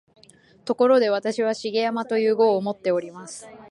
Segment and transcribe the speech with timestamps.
[0.65, 3.45] ところで、私は「重山」という号をもっております